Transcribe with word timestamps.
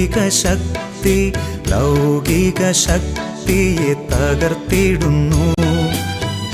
ദൈവിക 0.00 0.20
ശക്തി 0.28 1.32
ലൗകിക 1.68 2.60
ശക്തിയെ 2.72 3.92
തകർത്തിടുന്നു. 4.10 5.44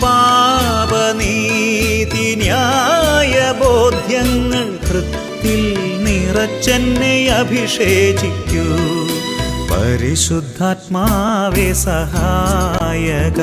പാപനീതി 0.03 2.27
ന്യായ 2.42 3.34
ബോധ്യങ്ങൾ 3.61 4.66
കൃത്തിൽ 4.88 5.62
നിറച്ചെന്നെ 6.06 7.14
അഭിഷേചിക്കൂ. 7.38 8.66
പരിശുദ്ധാത്മാവെ 9.70 11.69
സഹായക 11.86 13.41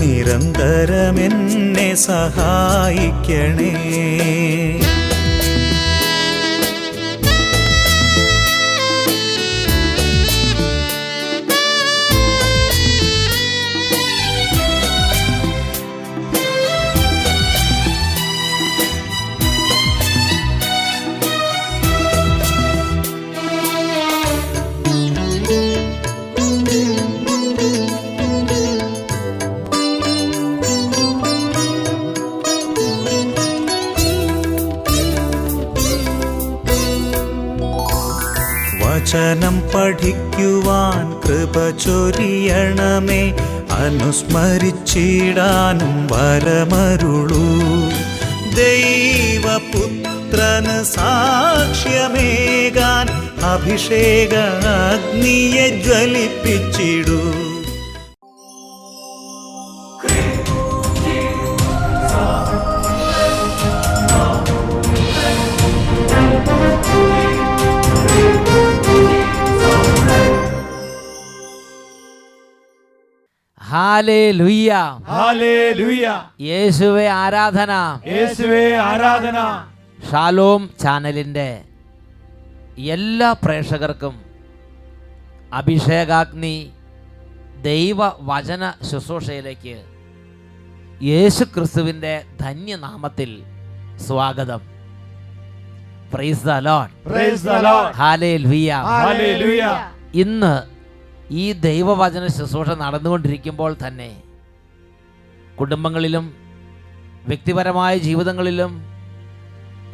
നിരന്തരമെന്നെ 0.00 1.90
സഹായിക്കണേ. 2.08 3.74
വചനം 39.14 39.62
പഠിക്കുവാൻ 39.74 41.26
കൃപ 41.26 41.70
ചൊരിയണമേ. 41.70 43.36
അനുസ്മരിച്ചിടാനും 43.70 46.06
വരമരുളൂ. 46.06 47.46
ദൈവപുത്രന് 48.54 50.84
സാക്ഷ്യമേകാൻ 50.84 53.06
അഭിഷേക 53.44 54.66
അഗ്നിയെ 54.66 55.82
ജ്വലിപ്പിച്ചിടൂ. 55.82 57.43
യേശുവെ 76.40 77.06
ആരാധന. 77.08 77.72
യേശുവേ 78.06 78.64
ആരാധന. 78.76 79.38
ഷാലോം 80.10 80.70
ചാനലിന്റെ 80.82 81.62
എല്ലാ 82.78 83.32
പ്രേക്ഷകർക്കും 83.32 84.14
അഭിഷേകാഗ്നി 85.52 86.56
ദൈവ 87.62 87.98
വചന 88.20 88.72
ശുശ്രൂഷയിലേക്ക് 88.92 89.76
യേശു 91.02 91.44
ക്രിസ്തുവിന്റെ 91.44 92.14
ധന്യനാമത്തിൽ 92.40 93.30
സ്വാഗതം. 94.06 94.62
Praise 96.12 96.44
the 96.44 96.50
lord 96.50 96.92
praise 97.08 97.44
the 97.44 97.50
lord 97.50 97.94
hallelujah 98.36 98.72
ഇന്ന് 100.14 100.73
ഈ 101.30 101.52
ദൈവവചന 101.52 102.26
ശുശ്രൂഷ 102.26 102.68
നടന്നുകൊണ്ടിരിക്കുമ്പോൾ 102.68 103.76
തന്നെ 103.86 104.22
കുടുംബങ്ങളിലും 105.58 106.34
വ്യക്തിപരമായ 107.26 107.98
ജീവിതങ്ങളിലും 107.98 108.72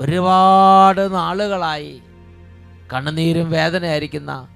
ഒരുപാട് 0.01 1.15
നാളുകളായി 1.15 2.03
കണ്ണുനീരും 2.93 3.51
വേദനയായിരിക്കുന്ന 3.51 4.49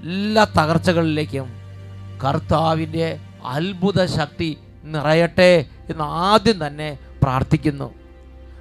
എല്ലാ 0.00 0.46
തകർച്ചകളിലേക്കും 0.58 1.48
കർത്താവിന്റെ 2.24 3.18
അത്ഭുത 3.44 4.04
ശക്തി 4.04 4.56
നിറയട്ടെ 4.84 5.66
എന്ന് 5.88 6.04
ആദ്യം 6.04 6.66
തന്നെ 6.66 6.98
പ്രാർത്ഥിക്കുന്നു. 7.22 7.94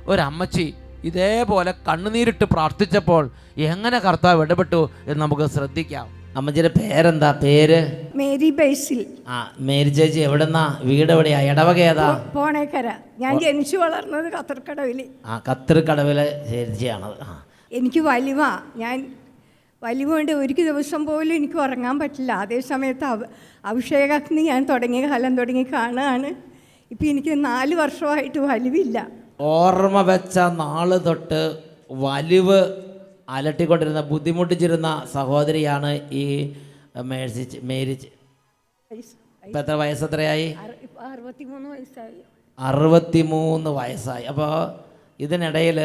ഒരമ്മച്ചി 0.08 0.74
ഇതേപോലെ 1.04 1.74
കണ്ണുനീരിട്ട് 1.88 2.46
പ്രാർത്ഥിച്ചപ്പോൾ 2.46 3.32
എങ്ങനെ 3.58 4.00
കർത്താവ് 4.00 4.42
ഇടപെട്ടു 4.42 4.90
എന്ന് 5.08 5.22
നമുക്ക് 5.22 5.46
ശ്രദ്ധിക്കാം. 5.46 6.25
അമ്മച്ചിയുടെ 6.36 6.80
പേരെന്താ? 6.80 7.32
പേര്? 7.32 8.10
Mary 8.16 8.50
Basil. 8.50 9.06
ആ 9.28 9.52
മേരി 9.60 9.90
ചേച്ചി 9.90 10.20
എവിടെന്നാ? 10.20 10.80
വീട് 10.84 11.12
എവിടെയാ? 11.12 11.42
ഇടവക 11.42 11.80
ഏതാ? 11.80 12.32
പോണേക്കര. 12.36 12.88
ഞാൻ 13.20 13.40
ജനിച്ചു 13.40 13.78
വളർന്നത് 13.78 14.34
കത്തർക്കടവിൽ. 14.34 15.06
ആ 15.26 15.42
കത്തർക്കടവിൽ 15.50 16.16
ചേച്ചിയാണത്. 16.50 17.24
ആ. 17.24 17.46
എനിക്ക് 17.72 18.00
വലിവ 18.00 18.42
ഞാൻ 18.76 19.14
വലിവ 19.84 20.10
കൊണ്ട് 20.10 20.32
ഒരു 20.32 20.54
ദിവസം 20.54 21.06
പോലും 21.06 21.36
എനിക്ക് 21.36 21.54
ഉറങ്ങാൻ 21.54 22.00
പറ്റില്ല. 22.00 22.34
അതേ 22.34 22.60
സമയത്ത് 22.60 23.04
അവ 23.04 23.24
അഭിഷേകാഗ്നി 23.66 24.42
ഞാൻ 24.42 24.66
തുടങ്ങിയ 24.66 25.08
കാലം 25.10 25.38
തുടങ്ങി 25.38 25.66
കാണുകയാണ്. 25.74 26.36
ഇപ്പം 26.92 27.10
എനിക്ക് 27.10 27.46
നാല് 27.46 27.76
വർഷമായിട്ട് 27.76 28.40
വലിവില്ല. 28.40 29.08
ഓർമ്മ 29.40 30.02
വെച്ച 30.02 30.40
നാൾ 30.40 30.98
തൊട്ട് 30.98 31.58
വലിവ് 31.92 32.85
അലട്ടിക്കൊണ്ടിരുന്ന 33.28 34.02
ബുദ്ധിമുട്ടിച്ചിരുന്ന 34.12 34.90
സഹോദരിയാണ് 35.14 35.92
ഈ 36.24 36.26
മേഴ്സി 37.12 37.46
മേരി 37.70 37.96
ഇപ്പം 39.44 39.60
എത്ര 39.62 39.76
വയസ്സത്രയായി 39.82 40.48
അറുപത്തിമൂന്ന് 42.60 43.70
വയസ്സായി. 43.80 44.26
അപ്പോൾ 44.32 44.52
ഇതിനിടയിൽ 45.20 45.80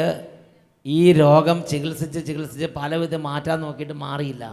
ഈ 0.87 1.12
രോഗം 1.12 1.65
ചികിത്സിച്ച് 1.71 2.27
ചികിത്സിച്ച് 2.27 2.67
പലവിധ 2.77 3.15
മാറ്റാൻ 3.15 3.61
നോക്കിയിട്ട് 3.61 3.93
മാറിയില്ല. 3.93 4.44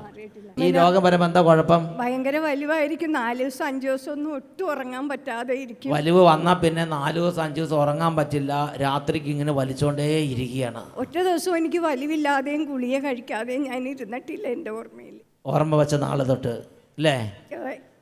ഈ 0.59 0.71
രോഗം 0.71 1.03
വരുമ്പോൾ 1.03 1.25
എന്താ 1.25 1.41
കുഴപ്പം? 1.41 1.83
ഭയങ്കര 2.00 2.38
വലിവായിരിക്കും. 2.38 3.12
നാല് 3.12 3.39
ദിവസം 3.39 3.65
അഞ്ചു 3.65 3.88
ദിവസം 3.88 4.12
ഒന്നും 4.12 4.35
ഒട്ടും 4.35 4.71
ഉറങ്ങാൻ 4.71 5.09
പറ്റാതെ 5.09 5.53
ഇരിക്കും. 5.53 5.94
വലിവ് 5.94 6.21
വന്നാൽ 6.21 6.53
പിന്നെ 6.53 6.85
നാല് 6.85 7.15
ദിവസം 7.15 7.44
അഞ്ചു 7.44 7.62
ദിവസം 7.62 7.75
ഉറങ്ങാൻ 7.75 8.15
പറ്റില്ല. 8.15 8.74
രാത്രിക്ക് 8.81 9.27
ഇങ്ങനെ 9.27 9.51
വലിച്ചോണ്ടേ 9.51 10.19
ഇരിക്കുകയാണ്. 10.19 10.83
ഒറ്റ 10.95 11.18
ദിവസം 11.19 11.57
എനിക്ക് 11.57 11.77
വലിവില്ലാതെയും 11.77 12.63
ഗുളിക 12.63 13.00
കഴിക്കാതെയും 13.00 13.63
ഞാൻ 13.63 13.88
ഇരുന്നിട്ടില്ല 13.89 14.47
എന്റെ 14.47 14.71
ഓർമ്മയിൽ 14.71 15.19
ഓർമ്മ 15.45 15.75
വെച്ച 15.75 15.95
നാളെ 15.95 16.23
തൊട്ട് 16.23 16.56
അല്ലേ 16.97 17.18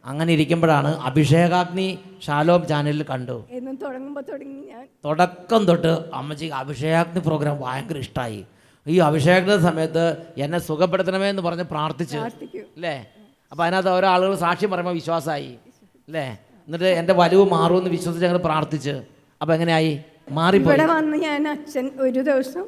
അങ്ങനെ 0.06 0.34
ഇരിക്കുമ്പോഴാണ് 0.34 0.96
അഭിഷേകാഗ്നി 1.02 1.86
ഷാലോം 2.26 2.68
ചാനലിൽ 2.68 3.06
കണ്ടു. 3.10 3.38
എന്നും 3.52 3.76
തുടങ്ങുമ്പോൾ 3.76 4.24
തുടങ്ങി 4.32 4.62
ഞാൻ. 4.72 4.84
തുടക്കം 5.06 5.66
തൊട്ട് 5.66 5.92
അമ്മച്ചി 6.14 6.46
അഭിഷേകാഗ്നി 6.54 7.20
പ്രോഗ്രാം 7.20 7.58
ഭയങ്കര 7.62 7.98
ഇഷ്ടമായി 7.98 8.40
ഈ 8.86 9.00
അഭിഷേകത്തിന്റെ 9.00 9.58
സമയത്ത് 9.70 10.04
എന്നെ 10.38 10.60
സുഖപ്പെടുത്തണമേ 10.60 11.30
എന്ന് 11.30 11.42
പറഞ്ഞ് 11.42 11.64
പ്രാർത്ഥിച്ചു 11.64 12.18
അല്ലേ? 12.18 12.96
അപ്പം 13.52 13.64
അതിനകത്ത് 13.64 13.90
ഓരോ 13.90 14.08
ആളുകൾ 14.08 14.36
സാക്ഷ്യം 14.36 14.72
പറയുമ്പോൾ 14.72 14.94
വിശ്വാസമായി 14.94 15.52
അല്ലേ? 16.08 16.26
എന്നിട്ട് 16.68 16.86
എന്റെ 17.02 17.14
വലിവ് 17.14 17.46
മാറുമെന്ന് 17.50 17.90
വിശ്വസിച്ച് 17.90 18.26
ഞങ്ങൾ 18.26 18.38
പ്രാർത്ഥിച്ച്. 18.38 18.96
അപ്പം 19.42 19.54
എങ്ങനെയായി? 19.54 19.94
മാറി 20.32 20.58
ഇവിടെ 20.58 20.86
വന്ന് 20.86 21.18
ഞാൻ 21.18 21.48
അച്ഛൻ 21.48 21.92
ഒരു 22.00 22.20
ദിവസം 22.22 22.66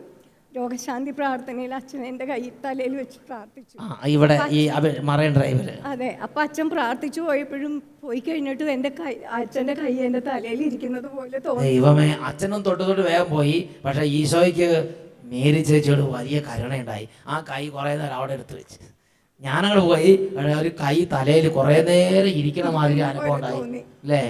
രോഗശാന്തി 0.57 1.11
പ്രാർത്ഥനയിൽ 1.19 1.71
അച്ഛൻ 1.79 2.01
എന്റെ 2.09 2.25
കൈ 2.31 2.41
തലയിൽ 2.65 2.93
വെച്ച് 3.01 3.19
പ്രാർത്ഥിച്ചു. 3.29 3.75
ആ 3.83 4.07
ഇവിടെ 4.15 4.37
ഈ 4.57 4.61
മറൈൻ 5.09 5.33
ഡ്രൈവിൽ 5.37 5.69
അതെ 5.91 6.09
അപ്പൊ 6.25 6.41
അച്ഛൻ 6.45 6.67
പ്രാർത്ഥിച്ചു 6.75 7.21
പോയപ്പോഴും 7.27 7.73
പോയി 8.03 8.21
കഴിഞ്ഞിട്ട് 8.27 8.65
എന്റെ 8.75 8.91
കൈ 8.99 9.13
അച്ഛന്റെ 9.39 9.75
കൈ 9.81 9.93
എന്റെ 10.07 10.21
തലയിൽ 10.29 10.61
ഇരിക്കുന്നത് 10.67 11.09
പോലെ 11.17 11.39
തോന്നി. 11.47 11.65
ദൈവമേ 11.67 12.09
അച്ഛനും 12.29 12.61
തൊട്ട് 12.67 12.83
തൊട്ട് 12.89 13.03
വേഗം 13.09 13.29
പോയി. 13.35 13.57
പക്ഷെ 13.85 14.05
ഈശോയ്ക്ക് 14.19 14.69
മേരി 15.31 15.61
ചേച്ചിയോട് 15.69 16.03
വലിയ 16.15 16.37
കരുണയുണ്ടായി. 16.49 17.05
ആ 17.33 17.37
കൈ 17.49 17.63
കുറേ 17.75 17.93
നേരം 18.01 18.15
അവിടെ 18.19 18.33
എടുത്ത് 18.37 18.55
വെച്ച്. 18.59 18.83
ഞാനങ്ങോട്ട് 19.41 19.83
പോയി 19.89 20.11
പക്ഷേ 20.35 20.53
ഒരു 20.61 20.69
കൈ 20.81 20.95
തലയിൽ 21.13 21.47
കുറേ 21.57 21.79
നേരം 21.89 22.31
ഇരിക്കണ 22.41 22.67
മാതിരി 22.77 23.01
അനുഭവം 23.07 23.33
ഉണ്ടായി. 23.37 23.81
അല്ലേ? 24.03 24.21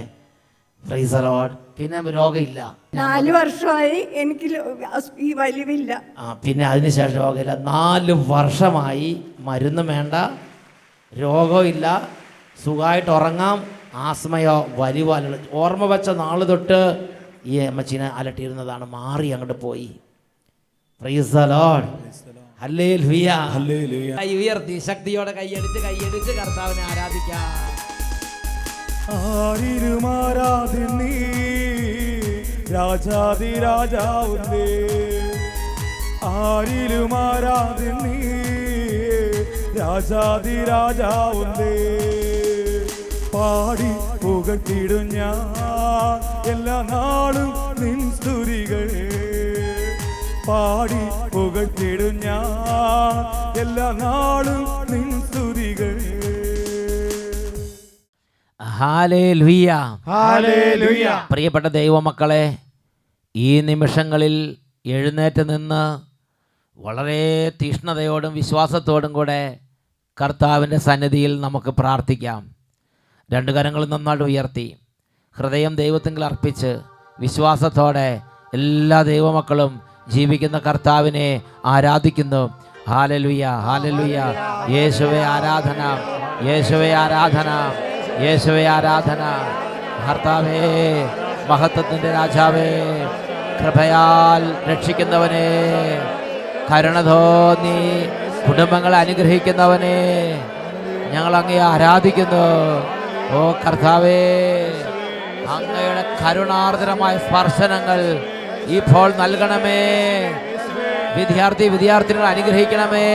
പിന്നെ 1.78 1.98
രോഗമില്ല. 2.18 2.60
നാല് 3.00 3.32
വർഷമായി 3.38 3.98
എനിക്ക് 4.22 4.48
ഈ 5.28 5.30
വലിവില്ല. 5.42 5.92
ആ 6.18 6.26
പിന്നെ 6.44 6.64
അതിനുശേഷം 6.72 7.18
രോഗമില്ല. 7.24 7.54
നാല് 7.74 8.14
വർഷമായി 8.32 9.10
മരുന്നും 9.48 9.88
വേണ്ട 9.94 10.14
രോഗമില്ല 11.14 11.86
സുഖമായിട്ട് 12.64 13.12
ഉറങ്ങാം 13.18 13.58
ആസ്മയോ 14.08 14.56
വലിവോ 14.82 15.14
അല്ല 15.18 15.36
ഓർമ്മ 15.62 15.86
വെച്ച 15.94 16.10
നാൾ 16.24 16.40
തൊട്ട് 16.52 16.80
ഈ 17.52 17.56
അമ്മച്ചിനെ 17.70 18.08
അലട്ടിയിരുന്നതാണ്. 18.20 18.86
മാറി 18.98 19.28
അങ്ങോട്ട് 19.36 19.58
പോയി. 19.66 19.90
Praise 21.02 21.30
the 21.38 21.46
Lord. 21.56 21.84
Hallelujah. 22.62 23.42
കൈ 24.20 24.30
ഉയർത്തി 24.40 24.76
ശക്തിയോടെ 24.90 25.32
കൈയടിച്ച് 25.40 25.80
കൈയടിച്ച് 25.86 26.32
കർത്താവിനെ 26.40 26.84
ആരാധിക്കാം. 26.92 27.77
ആരിലും 29.10 30.06
ആരാധന 30.08 30.92
നീ 30.94 31.14
രാജാതി 32.74 33.60
രാജാവുന്നേ. 33.60 34.68
ആരിലും 36.24 37.14
നീ 38.04 38.18
രാജാതി 39.80 40.66
രാജാവുന്നേ. 40.66 41.76
പാടി 43.34 43.92
പുകട്ടിടും 44.24 45.08
ഞാൻ 45.16 46.20
എല്ലാ 46.50 46.82
നാളും 46.82 47.50
നിൻ 47.80 48.12
സ്തുതികൾ 48.12 48.88
പാടി 50.48 51.02
പുകട്ടിടും 51.34 52.16
ഞാൻ 52.18 53.16
എല്ലാ 53.60 53.92
നാളും 53.92 54.64
നിൻ 54.92 55.17
പ്രിയപ്പെട്ട 61.30 61.66
ദൈവമക്കളെ 61.66 62.58
ഈ 63.36 63.62
നിമിഷങ്ങളിൽ 63.62 64.56
എഴുന്നേറ്റ് 64.86 65.50
നിന്ന് 65.50 66.00
വളരെ 66.80 67.50
തീഷ്ണതയോടും 67.50 68.34
വിശ്വാസത്തോടും 68.34 69.14
കൂടെ 69.14 69.58
കർത്താവിന്റെ 70.22 70.78
സന്നിധിയിൽ 70.78 71.42
നമുക്ക് 71.42 71.72
പ്രാർത്ഥിക്കാം. 71.72 72.52
രണ്ട് 73.34 73.52
കരങ്ങൾ 73.52 73.86
നന്നായിട്ട് 73.86 74.24
ഉയർത്തി. 74.24 74.78
ഹൃദയം 75.38 75.76
ദൈവത്തിങ്കിൽ 75.76 76.26
അർപ്പിച്ച് 76.26 76.80
വിശ്വാസത്തോടെ 77.20 78.22
എല്ലാ 78.54 79.02
ദൈവമക്കളും 79.02 79.82
ജീവിക്കുന്ന 80.08 80.60
കർത്താവിനെ 80.60 81.42
ആരാധിക്കുന്നു. 81.66 82.50
ഹാലലുയ 82.90 83.46
ഹാലലുയ. 83.46 84.18
യേശുവെ 84.70 85.20
ആരാധന 85.20 85.82
യേശുവെ 86.48 86.94
ആരാധന. 86.94 87.72
യേശുവെ 88.22 88.64
ആരാധന. 88.66 89.22
ഭർത്താവേ 90.08 90.60
മഹത്വത്തിന്റെ 91.48 92.12
രാജാവേ 92.12 92.70
കൃപയാൽ 93.60 94.44
രക്ഷിക്കുന്നവനെ. 94.72 95.48
കരുണ 96.72 97.02
തോന്നി 97.02 97.80
കുടുംബങ്ങളെ 98.48 98.98
അനുഗ്രഹിക്കുന്നവനെ. 98.98 99.98
ഞങ്ങൾ 101.12 101.36
അങ്ങയെ 101.36 101.60
ആരാധിക്കുന്നു. 101.60 102.46
ഓ 103.32 103.52
കർത്താവേ 103.68 104.22
അങ്ങയുടെ 105.56 106.04
കരുണാർദ്രമായ 106.22 107.18
സ്പർശനങ്ങൾ 107.18 108.00
ഇപ്പോൾ 108.68 109.14
നൽകണമേ. 109.14 109.82
വിദ്യാർത്ഥി 111.16 111.68
വിദ്യാർത്ഥികൾ 111.68 112.24
അനുഗ്രഹിക്കണമേ. 112.24 113.10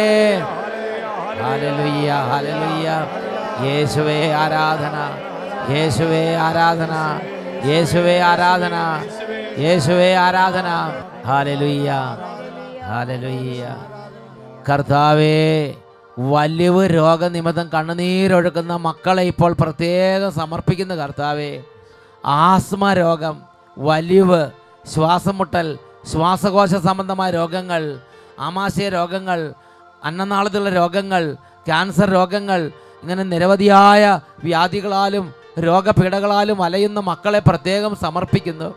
ഹാലലുയ്യ 1.42 2.10
ഹാലലുയ്യ 2.30 3.06
യേശുവേ 3.66 4.18
ആരാധന 4.42 4.96
യേശുവേ 5.72 6.22
ആരാധന 6.46 6.94
യേശുവേ 7.70 8.14
ആരാധന 8.30 8.76
യേശുവേ 9.58 10.08
ആരാധന. 10.14 10.68
ഹാലലുയ്യ 11.26 11.90
ഹാലലുയ്യ. 12.88 13.62
കർത്താവേ 14.68 15.36
വലിവ് 16.18 16.84
രോഗനിമിത്തം 16.94 17.70
കണ്ണുനീരൊഴുക്കുന്ന 17.74 18.76
മക്കളെ 18.86 19.22
ഇപ്പോൾ 19.22 19.52
പ്രത്യേകം 19.60 20.30
സമർപ്പിക്കുന്ന 20.32 20.94
കർത്താവേ. 20.94 21.52
ആസ്മ 22.24 22.92
രോഗം 22.92 23.36
വലിവ് 23.78 24.42
ശ്വാസം 24.94 25.38
മുട്ടൽ 25.38 25.68
ശ്വാസകോശ 26.12 26.74
സംബന്ധമായ 26.86 27.30
രോഗങ്ങൾ 27.30 27.82
ആമാശയ 28.40 28.88
രോഗങ്ങൾ 28.88 29.40
അന്നനാളത്തിലുള്ള 30.04 30.70
രോഗങ്ങൾ 30.70 31.22
ക്യാൻസർ 31.66 32.10
രോഗങ്ങൾ 32.10 32.60
ഇങ്ങനെ 33.02 33.22
നിരവധിയായ 33.22 34.20
വ്യാധികളാലും 34.44 35.34
രോഗപീഠകളാലും 35.58 36.62
അലയുന്ന 36.62 37.00
മക്കളെ 37.00 37.38
പ്രത്യേകം 37.38 37.96
സമർപ്പിക്കുന്നു. 38.02 38.74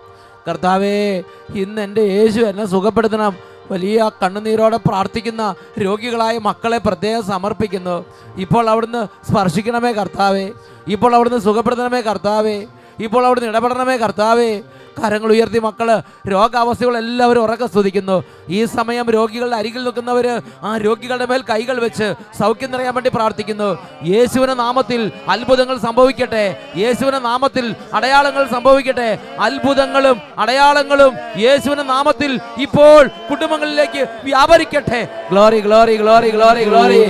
കർത്താവേ 0.48 1.24
ഇന്ന് 1.55 1.82
എന്റെ 1.82 2.01
യേശു 2.01 2.39
എന്നെ 2.39 2.65
സുഖപ്പെടുത്തണം. 2.65 3.38
വലിയ 3.72 4.12
കണ്ണുനീരോടെ 4.24 4.77
പ്രാർത്ഥിക്കുന്ന 4.77 5.55
രോഗികളായ 5.79 6.38
മക്കളെ 6.38 6.77
പ്രത്യേകം 6.77 7.24
സമർപ്പിക്കുന്നു. 7.24 8.05
ഇപ്പോൾ 8.36 8.70
അവിടുന്ന് 8.70 9.32
സ്പർശിക്കണമേ 9.32 9.91
കർത്താവേ. 9.91 10.51
ഇപ്പോൾ 10.88 11.15
അവിടുന്ന് 11.15 11.39
സുഖപ്പെടുത്തണമേ 11.39 12.01
കർത്താവേ. 12.01 12.65
ഇപ്പോൾ 13.00 13.25
അവിടുന്ന് 13.25 13.50
ഇടപെടണമേ 13.50 13.98
കർത്താവേ. 13.98 14.62
കരങ്ങൾ 14.99 15.29
ഉയർത്തി 15.35 15.59
മക്കൾ 15.59 15.89
രോഗാവസ്ഥകൾ 16.33 16.97
എല്ലാവരും 16.97 17.43
ഉറക്കം 17.43 17.67
സ്തുതിക്കുന്നു 17.67 18.23
ഈ 18.49 18.65
സമയം 18.65 19.09
രോഗികളുടെ 19.09 19.55
അരികിൽ 19.55 19.83
നിൽക്കുന്നവർ 19.83 20.27
ആ 20.63 20.77
രോഗികളുടെ 20.77 21.25
മേൽ 21.25 21.41
കൈകൾ 21.49 21.79
വെച്ച് 21.79 22.07
സൗഖ്യം 22.39 22.71
നിറയാൻ 22.71 22.93
വേണ്ടി 22.95 23.11
പ്രാർത്ഥിക്കുന്നു. 23.15 23.69
യേശുവിന 24.13 24.53
നാമത്തിൽ 24.53 25.11
അത്ഭുതങ്ങൾ 25.29 25.77
സംഭവിക്കട്ടെ. 25.77 26.45
യേശുവിന 26.77 27.17
നാമത്തിൽ 27.19 27.75
അടയാളങ്ങൾ 27.93 28.43
സംഭവിക്കട്ടെ. 28.51 29.09
അത്ഭുതങ്ങളും 29.39 30.17
അടയാളങ്ങളും 30.37 31.13
യേശുവിന 31.37 31.81
നാമത്തിൽ 31.81 32.39
ഇപ്പോൾ 32.57 33.01
കുടുംബങ്ങളിലേക്ക് 33.29 34.01
വ്യാപരിക്കട്ടെ. 34.23 35.01
Glory 35.31 35.59
glory 35.59 35.95
glory 35.97 36.29
glory 36.29 36.63
glory. 36.63 37.01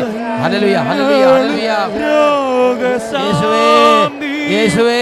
Hallelujah 0.43 0.77
hallelujah 0.89 1.27
hallelujah. 1.27 1.71
യേശുവേ 3.25 3.63
യേശുവേ. 4.55 5.01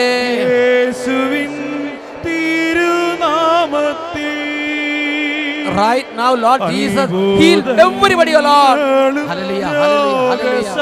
Right 5.82 6.08
now 6.20 6.32
lord 6.46 6.62
jesus 6.74 7.10
heal 7.42 7.60
everybody 7.86 8.34
O 8.40 8.42
lord. 8.50 8.78
hallelujah 9.30 9.72
hallelujah 9.82 10.30
hallelujah. 10.32 10.76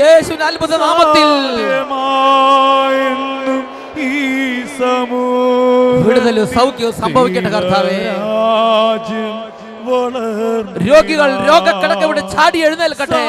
യേശുവിൻ 0.00 0.40
അത്ഭുത 0.48 0.72
നാമത്തിൽ 0.84 1.28
വിടുതലും 6.06 6.46
സൗഖ്യവും 6.56 6.94
സംഭവിക്കട്ടെ 7.02 7.50
കർത്താവേ. 7.56 7.96
രോഗികൾ 10.88 11.30
രോഗക്കിടക്ക 11.50 12.02
ഇവിടെ 12.08 12.22
ചാടി 12.34 12.58
എഴുന്നേൽക്കട്ടെ. 12.66 13.22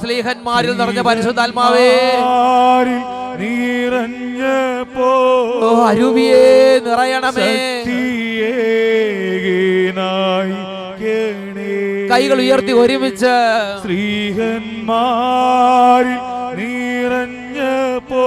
സ്ലീഹന്മാരിൽ 0.00 0.72
നിറഞ്ഞ 0.80 1.00
പരിശുദ്ധാത്മാവേ. 1.08 1.90
നീറഞ്ഞ 3.40 4.42
പോ 4.94 5.10
അരുവിയേ 5.88 6.44
നിറയണമേ. 6.86 7.50
കൈകൾ 12.12 12.38
ഉയർത്തി 12.44 12.72
ഒരുമിച്ച്. 12.82 13.34
സ്ത്രീഹന്മാരിൽ 13.80 14.98
നീറഞ്ഞ 16.58 17.58
കേണേ 18.10 18.26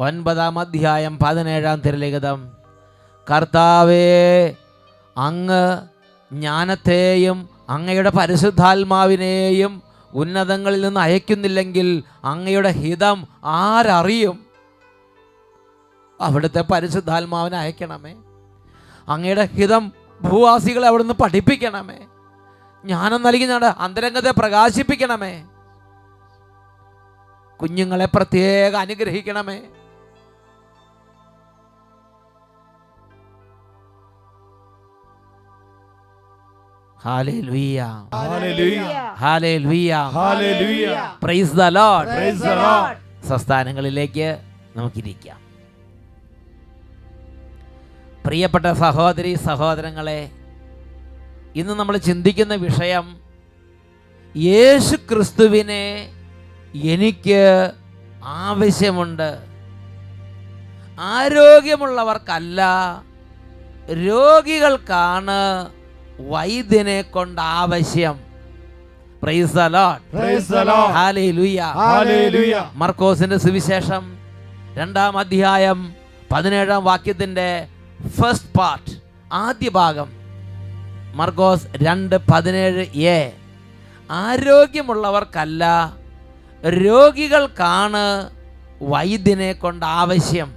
ഒൻപതാം 0.00 0.58
അധ്യായം 0.58 1.18
പതിനേഴാം 1.18 1.80
തിരലിഖിതം. 1.80 2.52
കർത്താവേ 3.30 4.54
അങ്ങ് 5.16 5.78
ജ്ഞാനത്തെയും 6.32 7.48
അങ്ങയുടെ 7.68 8.10
പരിശുദ്ധാത്മാവിനെയും 8.10 9.82
ഉന്നതങ്ങളിൽ 10.14 10.80
നിന്ന് 10.80 11.00
അയക്കുന്നില്ലെങ്കിൽ 11.00 12.02
അങ്ങയുടെ 12.24 12.68
ഹിതം 12.68 13.26
ആരറിയും? 13.44 14.46
അവിടുത്തെ 16.20 16.64
പരിശുദ്ധാത്മാവിനെ 16.72 17.58
അയക്കണമേ. 17.58 18.14
അങ്ങയുടെ 19.08 19.44
ഹിതം 19.44 19.92
ഭൂവാസികളെ 20.22 20.88
അവിടുന്ന് 20.88 21.14
പഠിപ്പിക്കണമേ. 21.14 21.98
ജ്ഞാനം 22.84 23.22
നൽകി 23.22 23.44
ഞാൻ 23.44 23.64
അന്തരംഗത്തെ 23.64 24.30
പ്രകാശിപ്പിക്കണമേ. 24.30 25.44
കുഞ്ഞുങ്ങളെ 27.62 28.08
പ്രത്യേക 28.14 28.76
അനുഗ്രഹിക്കണമേ. 28.76 29.60
Hallelujah. 37.00 37.78
Praise 41.22 41.52
the 41.54 41.68
Lord. 41.70 42.06
Praise 42.10 42.42
the 42.42 42.56
Lord. 42.58 42.96
സംസ്ഥാനങ്ങളിലേക്ക് 43.30 44.26
നമുക്കിരിക്കാം 44.76 45.38
പ്രിയപ്പെട്ട 48.24 48.66
സഹോദരി 48.84 49.32
സഹോദരങ്ങളെ 49.48 50.20
ഇന്ന് 51.60 51.74
നമ്മൾ 51.74 51.94
ചിന്തിക്കുന്ന 52.08 52.54
വിഷയം 52.66 53.06
യേശു 54.34 54.96
ക്രിസ്തുവിനെ 55.10 55.84
എനിക്ക് 56.94 57.40
ആവശ്യമുണ്ട് 58.42 59.28
ആരോഗ്യമുള്ളവർക്കല്ല 60.98 62.60
രോഗികൾക്കാണ് 64.06 65.38
വൈദ്യനെ 66.28 67.02
കൊണ്ട് 67.02 67.40
ആവശ്യം. 67.40 68.30
മർക്കോസിന്റെ 72.74 73.36
സുവിശേഷം 73.36 74.18
രണ്ടാം 74.74 75.18
അധ്യായം 75.18 75.94
പതിനേഴാം 76.32 76.84
വാക്യത്തിന്റെ 76.84 77.68
ഫസ്റ്റ് 78.20 78.58
പാർട്ട് 78.58 78.90
ആദ്യ 79.32 79.68
ഭാഗം. 79.68 80.08
മർക്കോസ് 81.14 81.66
രണ്ട് 81.76 82.16
പതിനേഴ് 82.16 82.86
എ. 82.98 83.32
ആരോഗ്യമുള്ളവർക്കല്ല 84.10 85.92
രോഗികൾക്കാണ് 86.64 88.30
വൈദ്യനെ 88.82 89.52
കൊണ്ട് 89.52 89.86
ആവശ്യം. 89.86 90.54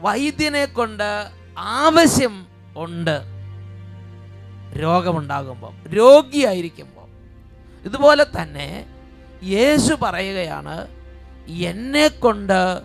വൈദ്യനെ 0.00 0.64
കൊണ്ട് 0.64 1.37
ആവശ്യം 1.58 2.46
ഉണ്ട്. 2.76 3.22
രോഗമുണ്ടാകുമ്പോൾ 4.78 5.88
രോഗിയായിരിക്കുമ്പോൾ 5.88 7.08
ഇതുപോലെ 7.84 8.24
തന്നെ 8.24 8.86
യേശു 9.42 9.94
പറയുകയാണ് 10.02 10.88
എന്നെ 11.48 12.08
കൊണ്ട് 12.08 12.82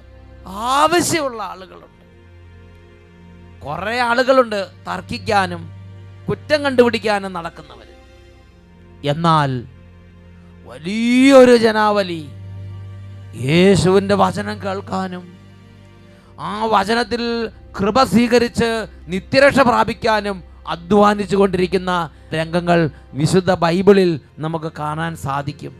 ആവശ്യമുള്ള 0.48 1.44
ആളുകളുണ്ട്. 1.44 1.90
കുറേ 3.66 4.00
ആളുകളുണ്ട് 4.00 4.68
തർക്കിക്കാനും 4.88 5.70
കുറ്റം 6.30 6.64
കണ്ടുപിടിക്കാനും 6.64 7.34
നടക്കുന്നവർ. 7.34 7.88
എന്നാൽ 9.06 9.64
വലിയൊരു 10.66 11.58
ജനാവലി 11.58 12.28
യേശുവിന്റെ 13.36 14.16
വചനം 14.16 14.64
കേൾക്കാനും 14.64 15.38
ആ 16.40 16.66
വചനത്തിൽ 16.66 17.52
കൃപ 17.78 18.04
സ്വീകരിച്ച് 18.04 18.70
നിത്യരക്ഷ 19.14 19.60
പ്രാപിക്കാനും 19.70 20.38
അധ്വാനിച്ചു 20.74 21.36
കൊണ്ടിരിക്കുന്ന 21.36 21.92
രംഗങ്ങൾ 22.34 22.80
വിശുദ്ധ 23.14 23.52
ബൈബിളിൽ 23.64 24.12
നമുക്ക് 24.44 24.70
കാണാൻ 24.80 25.16
സാധിക്കും. 25.26 25.74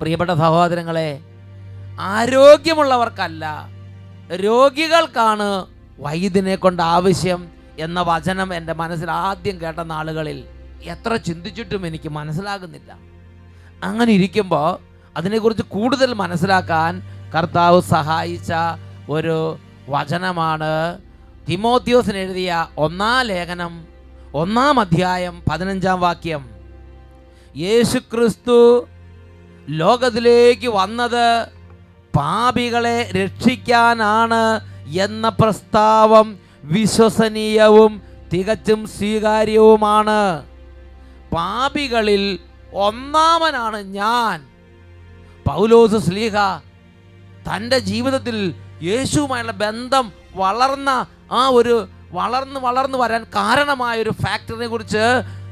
പ്രിയപ്പെട്ട 0.00 0.30
സഹോദരങ്ങളെ 0.30 1.10
ആരോഗ്യമുള്ളവർക്കല്ല 2.14 3.44
രോഗികൾക്കാണ് 4.46 5.48
വൈദ്യനെ 6.06 6.56
കൊണ്ട് 6.56 6.82
ആവശ്യം 6.96 7.40
എന്ന 7.86 8.00
വചനം 8.10 8.48
എന്റെ 8.58 8.74
മനസ്സിൽ 8.82 9.10
ആദ്യം 9.10 9.56
കേട്ട 9.62 9.80
നാളുകളിൽ. 9.94 10.38
എത്ര 10.92 11.12
ചിന്തിച്ചിട്ടും 11.28 11.82
എനിക്ക് 11.86 12.10
മനസ്സിലാകുന്നില്ല. 12.18 12.90
അങ്ങനെ 13.88 14.12
ഇരിക്കുമ്പോൾ 14.12 14.68
അതിനെക്കുറിച്ച് 15.16 15.64
കൂടുതൽ 15.76 16.10
മനസ്സിലാക്കാൻ 16.22 16.92
കർത്താവ് 17.34 17.80
സഹായിച്ച 17.94 18.52
ഒരു 19.16 19.36
വചനമാണ്. 19.88 20.98
തിമോത്യോസിന് 21.48 22.16
എഴുതിയ 22.16 22.66
ഒന്നാം 22.76 23.26
ലേഖനം 23.26 23.84
ഒന്നാം 24.34 24.80
അധ്യായം 24.80 25.42
പതിനഞ്ചാം 25.50 26.00
വാക്യം. 26.00 26.50
യേശുക്രിസ്തു 27.56 28.88
ലോകത്തിലേക്ക് 29.68 30.68
വന്നത് 30.68 31.46
പാപികളെ 32.16 33.10
രക്ഷിക്കാനാണ് 33.10 34.60
എന്ന 34.86 35.28
പ്രസ്താവം 35.28 36.38
വിശ്വസനീയവും 36.64 38.02
തികച്ചും 38.32 38.86
സ്വീകാര്യവുമാണ്. 38.86 40.46
പാപികളിൽ 41.32 42.38
ഒന്നാമനാണ് 42.74 43.82
ഞാൻ. 43.82 44.40
പൗലോസ് 45.48 45.96
സ്ലീഹ 45.96 46.34
തന്റെ 47.48 47.78
ജീവിതത്തിൽ 47.78 48.54
യേശുവുമായുള്ള 48.82 49.52
ബന്ധം 49.52 50.12
വളർന്ന 50.34 51.06
ആ 51.32 51.48
ഒരു 51.48 51.86
വളർന്ന് 52.10 52.60
വളർന്ന് 52.60 52.98
വരാൻ 52.98 53.22
കാരണമായ 53.34 54.02
ഒരു 54.02 54.10
ഫാക്ടറിനെ 54.10 54.66
കുറിച്ച് 54.66 55.04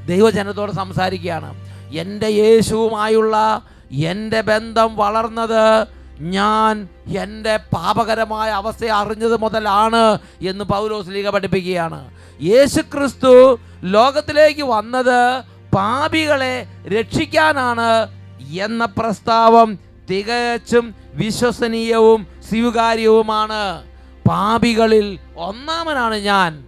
ദൈവജനത്തോട് 0.06 0.72
സംസാരിക്കുകയാണ്. 0.72 1.50
എന്റെ 1.92 2.28
യേശുവുമായുള്ള 2.28 3.62
എന്റെ 3.90 4.40
ബന്ധം 4.40 4.96
വളർന്നത് 4.96 5.86
ഞാൻ 6.20 6.88
എന്റെ 7.22 7.56
പാപകരമായ 7.56 8.50
അവസ്ഥ 8.50 8.84
അറിഞ്ഞത് 8.84 9.40
മുതലാണ് 9.40 10.18
എന്ന് 10.42 10.64
പൗലോസ് 10.64 11.10
ലീഗ 11.10 11.28
പഠിപ്പിക്കുകയാണ്. 11.28 12.10
യേശു 12.42 12.80
ക്രിസ്തു 12.80 13.58
ലോകത്തിലേക്ക് 13.82 14.62
വന്നത് 14.62 15.42
പാപികളെ 15.74 16.66
രക്ഷിക്കാനാണ് 16.88 17.90
എന്ന 18.38 18.84
പ്രസ്താവം 18.84 19.78
തികച്ചും 20.10 20.94
വിശ്വസനീയവും 21.14 22.26
സ്വീകാര്യവുമാണ്. 22.48 23.82
പാപികളിൽ 24.28 25.18
ഒന്നാമനാണ് 25.36 26.14
ഞാൻ. 26.14 26.64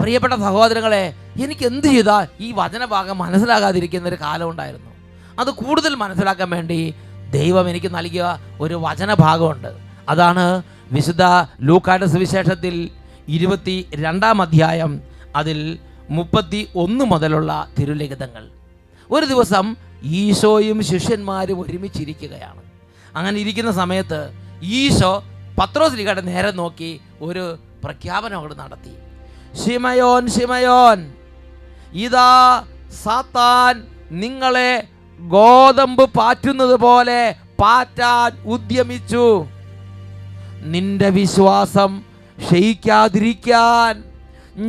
പ്രിയപ്പെട്ട 0.00 0.34
സഹോദരങ്ങളെ 0.34 1.14
എനിക്ക് 1.44 1.66
എന്ത് 1.66 1.86
ചെയ്താൽ 1.86 2.26
ഈ 2.40 2.52
വചനഭാഗം 2.56 3.18
മനസ്സിലാകാതിരിക്കുന്ന 3.18 4.08
ഒരു 4.08 4.16
കാലം 4.20 4.50
ഉണ്ടായിരുന്നു. 4.50 4.90
അത് 5.38 5.50
കൂടുതൽ 5.50 5.94
മനസ്സിലാക്കാൻ 5.94 6.50
വേണ്ടി 6.50 6.94
ദൈവം 7.30 7.70
എനിക്ക് 7.70 7.94
നൽകിയ 7.94 8.38
ഒരു 8.60 8.74
വചനഭാഗമുണ്ട്. 8.74 9.68
അതാണ് 10.08 10.62
വിശുദ്ധ 10.92 11.22
ലൂക്കാട്ട 11.60 12.02
സുവിശേഷത്തിൽ 12.02 12.90
ഇരുപത്തി 13.28 13.88
രണ്ടാം 13.94 14.42
അധ്യായം 14.42 15.00
അതിൽ 15.36 15.78
മുപ്പത്തി 16.10 16.68
ഒന്ന് 16.74 17.04
മുതലുള്ള 17.04 17.68
തിരുലിഖിതങ്ങൾ. 17.78 18.57
ഒരു 19.10 19.26
ദിവസം 19.32 19.66
ഈശോയും 20.02 20.78
ശിഷ്യന്മാരും 20.90 21.60
ഒരുമിച്ചിരിക്കുകയാണ്. 21.62 22.62
അങ്ങനെ 23.16 23.36
ഇരിക്കുന്ന 23.44 23.72
സമയത്ത് 23.72 24.20
ഈശോ 24.80 25.12
പത്രോസ് 25.58 25.96
ലീഗയുടെ 25.98 26.24
നേരെ 26.30 26.50
നോക്കി 26.60 26.90
ഒരു 27.26 27.44
പ്രഖ്യാപനം 27.84 28.38
അവിടെ 28.40 28.54
നടത്തി. 28.54 28.94
ഷിമയോൻ 29.60 30.24
ഷിമയോൻ 30.34 30.98
ഇതാ 32.06 32.32
സാത്താൻ 33.04 33.74
നിങ്ങളെ 34.22 34.72
ഗോതമ്പ് 35.18 36.04
പാറ്റുന്നത് 36.18 36.76
പോലെ 36.84 37.20
പാറ്റാൻ 37.62 38.30
ഉദ്യമിച്ചു. 38.54 39.26
നിന്റെ 40.74 41.08
വിശ്വാസം 41.20 41.90
ക്ഷയിക്കാതിരിക്കാൻ 42.42 43.92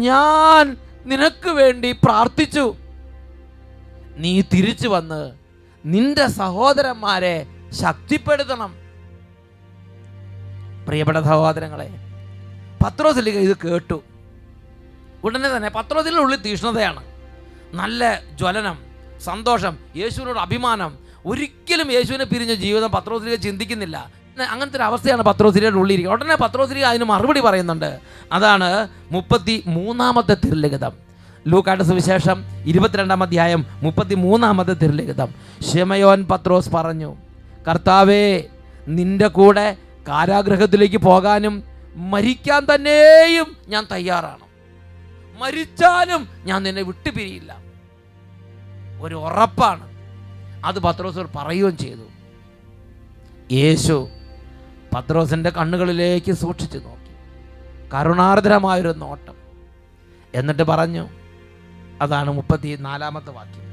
ഞാൻ 0.07 0.63
നിനക്ക് 1.09 1.51
വേണ്ടി 1.59 1.91
പ്രാർത്ഥിച്ചു. 2.05 2.65
നീ 4.19 4.41
തിരിച്ചു 4.41 4.87
വന്ന് 4.87 5.31
നിന്റെ 5.85 6.27
സഹോദരന്മാരെ 6.27 7.47
ശക്തിപ്പെടുത്തണം. 7.69 8.75
പ്രിയപ്പെട്ട 10.87 11.17
സഹോദരങ്ങളെ 11.17 11.89
പത്രോസിലേക്ക് 12.83 13.39
ഇത് 13.39 13.57
കേട്ടു. 13.65 14.03
ഉടനെ 15.23 15.57
തന്നെ 15.57 15.69
പത്രോസിന്റെ 15.69 16.21
ഉള്ളിൽ 16.21 16.41
തീഷ്ണതയാണ്. 16.41 17.03
നല്ല 17.73 18.21
ജ്വലനം 18.35 18.77
സന്തോഷം 19.23 19.77
യേശുവിനോട് 19.95 20.39
അഭിമാനം. 20.39 20.97
ഒരിക്കലും 21.25 21.91
യേശുവിനെ 21.91 22.25
പിരിഞ്ഞ 22.25 22.53
ജീവിതം 22.53 22.91
പത്രോസിലിക 22.91 23.35
ചിന്തിക്കുന്നില്ല. 23.35 24.11
അങ്ങനത്തെ 24.49 24.77
ഒരു 24.77 24.83
അവസ്ഥയാണ് 24.83 25.21
പത്രോസിലിയുടെ 25.21 25.75
ഉള്ളിരിക്കുക 25.75 26.11
ഉടനെ 26.11 26.35
പത്രോസിലിക 26.35 26.83
അതിന് 26.83 27.03
മറുപടി 27.03 27.39
പറയുന്നുണ്ട്. 27.39 27.99
അതാണ് 28.31 28.87
മുപ്പത്തി 29.11 29.63
മൂന്നാമത്തെ 29.67 30.37
തിരുലിഖിതം. 30.45 31.08
ലൂക്കാട്ട് 31.47 31.83
സുവിശേഷം 31.83 32.43
ഇരുപത്തിരണ്ടാം 32.65 33.23
അധ്യായം 33.23 33.65
മുപ്പത്തി 33.71 34.15
മൂന്നാമത്തെ 34.15 34.73
തിരുലിഖിതം. 34.73 35.35
ഷെമയോൻ 35.73 36.27
പത്രോസ് 36.27 36.69
പറഞ്ഞു 36.69 37.15
കർത്താവേ 37.67 38.43
നിന്റെ 38.87 39.27
കൂടെ 39.27 39.77
കാരാഗ്രഹത്തിലേക്ക് 40.07 40.97
പോകാനും 40.97 41.63
മരിക്കാൻ 41.95 42.67
തന്നെയും 42.75 43.57
ഞാൻ 43.67 43.87
തയ്യാറാണ്. 43.91 44.45
മരിച്ചാലും 45.41 46.27
ഞാൻ 46.45 46.63
നിന്നെ 46.63 46.81
വിട്ടുപിരിയില്ല. 46.81 47.57
ഒരു 49.01 49.15
ഉറപ്പാണ്. 49.15 49.89
അത് 50.65 50.79
പത്രോസ് 50.79 51.19
പറയുകയും 51.35 51.77
ചെയ്തു. 51.77 52.05
യേശു 53.53 54.09
പത്രോസിന്റെ 54.95 55.49
കണ്ണുകളിലേക്ക് 55.49 56.31
സൂക്ഷിച്ചു 56.31 56.77
നോക്കി. 56.77 57.13
കരുണാർദ്രമായൊരു 57.93 58.93
നോട്ടം. 58.97 59.33
എന്നിട്ട് 60.35 60.63
പറഞ്ഞു 60.63 61.07
അതാണ് 62.01 62.31
മുപ്പത്തി 62.31 62.75
നാലാമത്തെ 62.79 63.31
വാക്യം. 63.31 63.65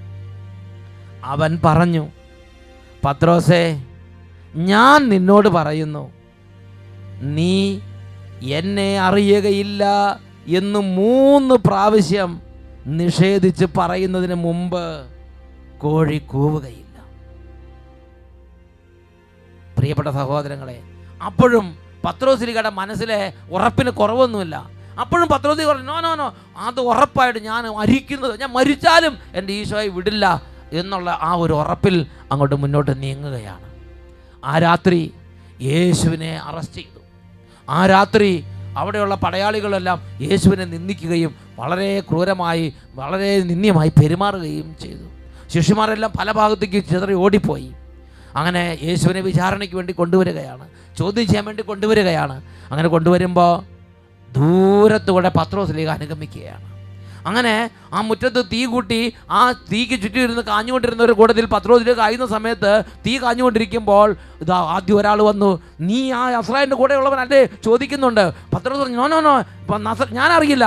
അവൻ 1.24 1.60
പറഞ്ഞു 1.64 2.08
പത്രോസേ 3.04 3.82
ഞാൻ 4.54 5.08
നിന്നോട് 5.08 5.48
പറയുന്നു 5.48 6.12
നീ 7.22 7.80
എന്നെ 8.42 9.00
അറിയുകയില്ല 9.00 9.84
എന്ന് 10.46 10.78
മൂന്ന് 10.78 11.54
പ്രാവശ്യം 11.54 12.42
നിഷേധിച്ച് 12.86 13.66
പറയുന്നതിന് 13.78 14.34
മുമ്പ് 14.34 15.06
കോഴി 15.78 16.18
കൂവുകയില്ല. 16.18 16.98
പ്രിയപ്പെട്ട 19.78 20.08
സഹോദരങ്ങളെ 20.08 20.80
അപ്പോഴും 21.26 21.66
പത്രോസിലികയുടെ 22.04 22.68
മനസ്സിലെ 22.68 23.32
ഉറപ്പിന് 23.50 23.90
കുറവൊന്നുമില്ല. 23.90 24.56
അപ്പോഴും 25.00 25.28
പത്രോസി 25.28 25.64
പറഞ്ഞു 25.64 25.82
നോ 25.82 26.00
നോ 26.00 26.14
നോ 26.14 26.34
അത് 26.56 26.80
ഉറപ്പായിട്ട് 26.80 27.38
ഞാൻ 27.38 27.64
മരിക്കുന്നത് 27.64 28.40
ഞാൻ 28.40 28.52
മരിച്ചാലും 28.52 29.18
എന്റെ 29.34 29.52
ഈശോയെ 29.52 29.88
വിടില്ല 29.88 30.42
എന്നുള്ള 30.72 31.18
ആ 31.22 31.32
ഒരു 31.32 31.52
ഉറപ്പിൽ 31.52 32.06
അങ്ങോട്ട് 32.32 32.54
മുന്നോട്ട് 32.54 33.02
നീങ്ങുകയാണ്. 33.02 33.66
ആ 34.44 34.58
രാത്രി 34.58 35.14
യേശുവിനെ 35.62 36.40
അറസ്റ്റ് 36.44 36.74
ചെയ്തു. 36.74 37.00
ആ 37.70 37.86
രാത്രി 37.86 38.44
അവിടെയുള്ള 38.76 39.14
പടയാളികളെല്ലാം 39.14 40.02
യേശുവിനെ 40.20 40.64
നിന്ദിക്കുകയും 40.64 41.34
വളരെ 41.56 42.00
ക്രൂരമായി 42.00 42.74
വളരെ 42.94 43.40
നിന്ദ്യമായി 43.40 43.88
പെരുമാറുകയും 43.88 44.76
ചെയ്തു. 44.82 45.06
ശിഷ്യന്മാരെല്ലാം 45.48 46.12
പല 46.18 46.32
ഭാഗത്തേക്ക് 46.32 46.84
ചിതറി 46.84 47.14
ഓടിപ്പോയി. 47.14 47.72
അങ്ങനെ 48.36 48.78
യേശുവിനെ 48.82 49.20
വിചാരണയ്ക്ക് 49.20 49.76
വേണ്ടി 49.76 49.92
കൊണ്ടുവരികയാണ് 49.92 50.68
ചോദ്യം 50.98 51.26
ചെയ്യാൻ 51.26 51.44
വേണ്ടി 51.44 51.62
കൊണ്ടുവരികയാണ്. 51.62 52.42
അങ്ങനെ 52.70 52.88
കൊണ്ടുവരുമ്പോൾ 52.88 53.75
ദൂരത്തുകൂടെ 54.36 55.30
പത്രോസിലേക്ക് 55.38 55.92
അനുഗമിക്കുകയാണ്. 55.96 56.66
അങ്ങനെ 57.28 57.52
ആ 57.96 58.00
മുറ്റത്ത് 58.08 58.40
തീ 58.52 58.58
കൂട്ടി 58.72 58.98
ആ 59.38 59.40
തീക്ക് 59.70 59.96
ചുറ്റും 60.02 60.20
ഇരുന്ന് 60.24 60.42
കാഞ്ഞുകൊണ്ടിരുന്ന 60.48 61.02
ഒരു 61.02 61.14
കൂട്ടത്തിൽ 61.18 61.46
പത്രോസിലേക്ക് 61.54 62.02
ആയുന്ന 62.06 62.26
സമയത്ത് 62.26 62.72
തീ 63.06 63.12
കാഞ്ഞുകൊണ്ടിരിക്കുമ്പോൾ 63.22 64.08
ഇതാ 64.42 64.58
ആദ്യം 64.74 64.98
ഒരാൾ 65.00 65.18
വന്നു 65.30 65.50
നീ 65.88 66.00
ആ 66.18 66.22
അസ്രായന്റെ 66.40 66.76
കൂടെയുള്ളവനല്ലേ 66.76 67.40
ചോദിക്കുന്നുണ്ട്. 67.64 68.24
പത്രോസ് 68.54 68.80
പറഞ്ഞു 68.82 68.98
നോ 69.02 69.06
നോ 69.14 69.20
നോ 69.28 69.34
ഞാൻ 70.20 70.30
അറിയില്ല 70.38 70.66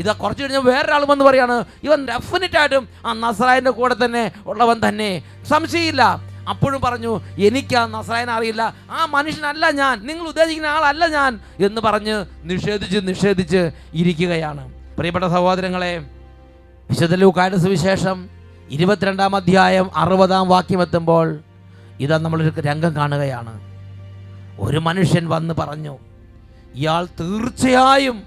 ഇതാ 0.00 0.12
കുറച്ച് 0.12 0.42
കഴിഞ്ഞ് 0.42 0.60
വേറൊരാൾ 0.70 1.04
വന്ന് 1.12 1.24
പറയാണ് 1.24 1.56
ഇവൻ 1.86 2.00
ഡെഫിനറ്റ് 2.10 2.58
ആയിട്ടും 2.58 2.84
ആ 3.06 3.12
നസറായന്റെ 3.24 3.72
കൂടെ 3.78 3.96
തന്നെ 4.04 4.24
ഉള്ളവൻ 4.46 4.76
തന്നെ. 4.88 5.10
സംശയമില്ല. 5.52 6.29
അപ്പോഴും 6.50 6.80
പറഞ്ഞു 6.80 7.20
എനിക്ക് 7.38 7.76
ആ 7.76 7.86
അറിയില്ല. 8.30 8.74
ആ 8.90 9.06
മനുഷ്യനല്ല 9.06 9.70
ഞാൻ. 9.70 10.06
നിങ്ങൾ 10.06 10.28
ഉദ്ദേശിക്കുന്ന 10.28 10.66
ആളല്ല 10.66 11.06
ഞാൻ. 11.06 11.40
എന്ന് 11.64 11.80
പറഞ്ഞ് 11.80 12.24
നിഷേധിച്ച് 12.42 12.98
നിഷേധിച്ച് 13.02 13.70
ഇരിക്കുകയാണ്. 13.94 14.72
പ്രിയപ്പെട്ട 14.96 15.24
സഹോദരങ്ങളെ 15.24 15.98
വിശുദ്ധ 16.90 17.14
ലൂക്കായുടെ 17.14 17.56
സുവിശേഷം 17.56 18.28
ഇരുപത്തിരണ്ടാം 18.70 19.36
അധ്യായം 19.36 19.96
അറുപതാം 19.96 20.48
വാക്യം 20.48 20.82
എത്തുമ്പോൾ 20.82 21.38
ഇതാ 22.00 22.18
നമ്മളൊരു 22.18 22.60
രംഗം 22.60 22.96
കാണുകയാണ്. 22.96 23.60
ഒരു 24.58 24.78
മനുഷ്യൻ 24.78 25.28
വന്ന് 25.28 25.54
പറഞ്ഞു 25.54 25.98
ഇയാൾ 26.74 27.06
തീർച്ചയായും 27.20 28.22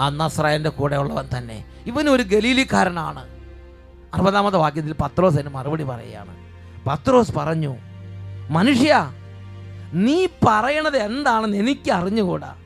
ആ 0.00 0.08
നസ്രായന്റെ 0.08 0.70
കൂടെ 0.70 0.96
ഉള്ളവൻ 0.96 1.28
തന്നെ. 1.38 1.64
ഇവനൊരു 1.86 2.22
ഗലീലിക്കാരനാണ്. 2.22 3.24
അറുപതാമത്തെ 4.14 4.58
വാക്യത്തിൽ 4.58 4.92
പത്രോസ് 4.92 5.34
അതിന് 5.34 5.48
മറുപടി 5.48 5.84
പറയുകയാണ്. 5.84 6.47
പത്രോസ് 6.88 7.32
പറഞ്ഞു 7.32 7.76
മനുഷ്യ 8.50 9.14
നീ 9.92 10.26
പറയണത് 10.46 10.96
എന്താണെന്ന് 10.96 11.56
എനിക്ക് 11.56 11.90
അറിഞ്ഞുകൂടാ. 11.90 12.56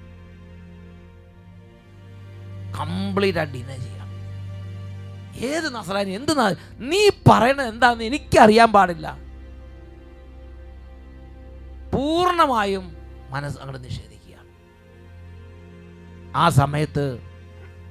കംപ്ലീറ്റ് 2.78 3.38
ആയിട്ട് 3.38 3.54
ഡിനേ 3.54 3.76
ചെയ്യാം. 3.76 4.08
ഏത് 5.50 5.74
നസറാൻ 5.74 6.08
എന്ത് 6.08 6.32
നീ 6.78 7.08
പറയണത് 7.30 7.68
എന്താണെന്ന് 7.68 8.04
എനിക്ക് 8.04 8.38
അറിയാൻ 8.40 8.72
പാടില്ല. 8.72 9.18
പൂർണമായും 11.94 12.96
മനസ്സ് 13.30 13.58
അങ്ങോട്ട് 13.58 13.84
നിഷേധിക്കുക. 13.84 14.38
ആ 16.36 16.48
സമയത്ത് 16.48 17.18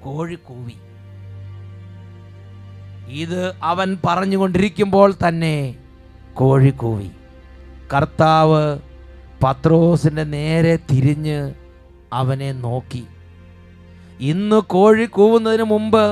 കോഴി 0.01 0.35
കൂവി. 0.35 0.77
ഇത് 3.23 3.53
അവൻ 3.63 3.97
പറഞ്ഞുകൊണ്ടിരിക്കുമ്പോൾ 4.05 5.13
തന്നെ 5.27 5.80
കോഴി 6.33 6.69
കൂവി 6.69 7.09
കർത്താവ് 7.93 8.77
പത്രോസിന്റെ 9.43 10.23
നേരെ 10.23 10.75
തിരിഞ്ഞ് 10.75 11.53
അവനെ 12.13 12.51
നോക്കി. 12.51 13.07
ഇന്ന് 14.19 14.59
കോഴി 14.67 15.05
കൂവുന്നതിന് 15.05 15.63
മുമ്പ് 15.63 16.03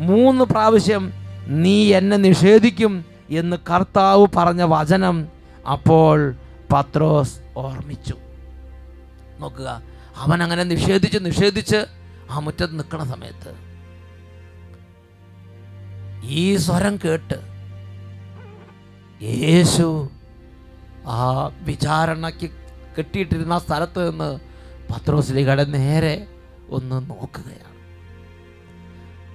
മൂന്ന് 0.00 0.44
പ്രാവശ്യം 0.44 1.12
നീ 1.46 1.92
എന്നെ 1.92 2.16
നിഷേധിക്കും 2.16 3.04
എന്ന് 3.30 3.56
കർത്താവ് 3.70 4.26
പറഞ്ഞ 4.36 4.62
വചനം 4.62 5.16
അപ്പോൾ 5.72 6.34
പത്രോസ് 6.72 7.36
ഓർമ്മിച്ചു. 7.56 8.16
നോക്കുക 9.40 9.82
അവൻ 10.16 10.42
അങ്ങനെ 10.42 10.64
നിഷേധിച്ച് 10.64 11.18
നിഷേധിച്ച് 11.24 11.80
ആ 12.30 12.38
മുറ്റത്ത് 12.38 12.78
നിൽക്കുന്ന 12.78 13.04
സമയത്ത് 13.04 13.52
ഈ 16.22 16.56
സ്വരം 16.56 16.96
കേട്ട് 16.96 17.38
യേശു 19.22 20.08
ആ 21.06 21.46
വിചാരണയ്ക്ക് 21.46 22.50
കെട്ടിയിട്ടിരുന്ന 22.98 23.58
സ്ഥലത്ത് 23.58 24.10
നിന്ന് 24.10 24.40
പത്രോസിലികളെ 24.92 25.62
നേരെ 25.62 26.26
ഒന്ന് 26.70 27.10
നോക്കുകയാണ്. 27.10 27.76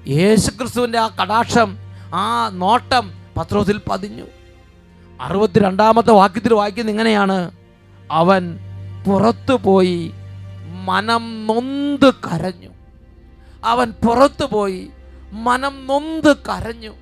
യേശു 0.10 0.50
ക്രിസ്തുവിന്റെ 0.50 1.00
ആ 1.00 1.08
കടാക്ഷം 1.08 1.78
ആ 2.14 2.50
നോട്ടം 2.50 3.14
പത്രോസിൽ 3.38 3.82
പതിഞ്ഞു. 3.90 4.26
അറുപത്തിരണ്ടാമത്തെ 5.22 6.12
വാക്യത്തിൽ 6.12 6.54
വായിക്കുന്നത് 6.54 6.94
ഇങ്ങനെയാണ് 6.94 7.52
അവൻ 8.12 8.58
പുറത്തു 9.08 9.54
പോയി 9.54 10.12
മനം 10.86 11.48
നൊന്ത് 11.48 12.14
കരഞ്ഞു. 12.14 12.70
അവൻ 13.64 13.92
പുറത്തു 13.92 14.46
പോയി 14.46 14.90
മനം 15.32 15.88
നൊന്ത് 15.88 16.38
കരഞ്ഞു. 16.38 16.94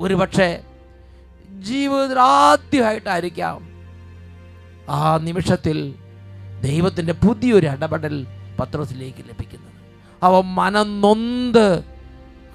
ഒരുപക്ഷെ 0.00 0.64
ജീവിതത്തിൽ 1.60 2.18
ആദ്യമായിട്ടായിരിക്കാം 2.18 3.70
ആ 4.88 5.16
നിമിഷത്തിൽ 5.16 5.94
ദൈവത്തിന്റെ 6.60 7.12
പുതിയൊരു 7.12 7.66
ഇടപെടൽ 7.66 8.26
പത്രത്തിലേക്ക് 8.60 9.18
ലഭിക്കുന്നത്. 9.18 9.70
അവൻ 10.22 10.42
മനം 10.42 11.00
നൊന്ത് 11.00 11.84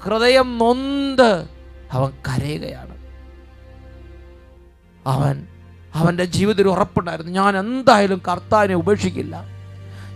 ഹൃദയം 0.03 0.57
നൊന്ത് 0.57 1.49
അവൻ 1.91 2.11
കരയുകയാണ്. 2.11 2.95
അവൻ 5.07 5.47
അവന്റെ 5.93 6.25
ജീവിതത്തിൽ 6.25 6.67
ഉറപ്പുണ്ടായിരുന്നു. 6.67 7.31
ഞാൻ 7.31 7.57
എന്തായാലും 7.57 8.21
കർത്താവിനെ 8.27 8.75
ഉപേക്ഷിക്കില്ല. 8.75 9.43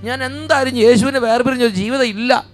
ഞാൻ 0.02 0.24
എന്തായാലും 0.24 0.78
യേശുവിനെ 0.78 1.20
വേർപിരിഞ്ഞ 1.20 1.68
ജീവിതം 1.68 2.06
ഇല്ല. 2.06 2.46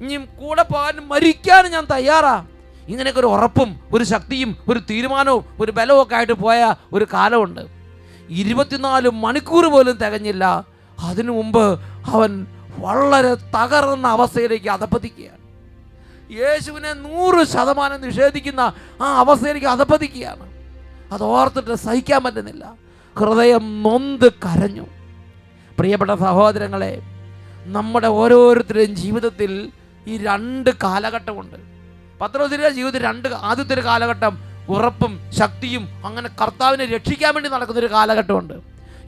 ഇനിയും 0.00 0.28
കൂടെ 0.40 0.62
പോകാൻ 0.62 1.08
മരിക്കാനും 1.08 1.72
ഞാൻ 1.72 1.84
തയ്യാറാ. 1.84 2.46
ഇങ്ങനെയൊക്കെ 2.92 3.20
ഒരു 3.20 3.26
ഉറപ്പും 3.26 3.80
ഒരു 3.92 4.04
ശക്തിയും 4.04 4.56
ഒരു 4.68 4.80
തീരുമാനവും 4.90 5.44
ഒരു 5.60 5.72
ബലവും 5.72 6.16
ആയിട്ട് 6.16 6.32
പോയ 6.32 6.74
ഒരു 6.92 7.06
കാലമുണ്ട്. 7.12 7.60
ഇരുപത്തിനാല് 8.28 9.08
മണിക്കൂർ 9.08 9.66
പോലും 9.66 9.96
തികഞ്ഞില്ല. 9.96 10.64
അതിനു 11.00 11.32
മുമ്പ് 11.32 11.80
അവൻ 12.06 12.46
വളരെ 12.78 13.34
തകർന്ന 13.34 14.06
അവസ്ഥയിലേക്ക് 14.06 14.68
അധപ്പതിക്കുകയാണ്. 14.68 15.42
യേശുവിനെ 16.32 16.92
നൂറ് 16.92 17.46
ശതമാനം 17.46 18.00
നിഷേധിക്കുന്ന 18.00 18.72
ആ 19.02 19.18
അവസ്ഥയിലേക്ക് 19.18 19.66
അധപ്പതിക്കുകയാണ്. 19.66 20.52
അത് 21.12 21.22
ഓർത്തിട്ട് 21.22 21.74
സഹിക്കാൻ 21.74 22.24
പറ്റുന്നില്ല. 22.24 22.74
ഹൃദയം 23.18 23.82
നൊന്ത് 23.82 24.32
കരഞ്ഞു. 24.32 24.86
പ്രിയപ്പെട്ട 25.78 26.10
സഹോദരങ്ങളെ 26.10 27.02
നമ്മുടെ 27.64 28.08
ഓരോരുത്തരുടെയും 28.08 28.96
ജീവിതത്തിൽ 28.96 29.72
ഈ 30.06 30.16
രണ്ട് 30.18 30.70
കാലഘട്ടമുണ്ട്. 30.82 31.71
പത്രോസിന്റെ 32.22 32.68
ജീവിതത്തിൽ 32.68 33.02
രണ്ട് 33.02 33.28
ആദ്യത്തെ 33.28 33.74
ഒരു 33.74 33.84
കാലഘട്ടം 33.84 34.38
ഉറപ്പും 34.68 35.32
ശക്തിയും 35.32 36.06
അങ്ങനെ 36.06 36.28
കർത്താവിനെ 36.42 36.84
രക്ഷിക്കാൻ 36.84 37.34
വേണ്ടി 37.34 37.50
നടക്കുന്ന 37.50 37.80
ഒരു 37.80 37.92
കാലഘട്ടമുണ്ട്. 37.92 38.54